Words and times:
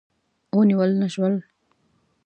ونیول 0.57 0.91
نه 1.01 1.07
شول. 1.13 1.33